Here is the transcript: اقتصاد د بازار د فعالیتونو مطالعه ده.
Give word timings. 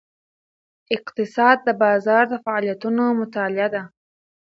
اقتصاد 0.95 1.57
د 1.67 1.69
بازار 1.83 2.23
د 2.29 2.33
فعالیتونو 2.43 3.03
مطالعه 3.21 3.67
ده. 3.73 3.83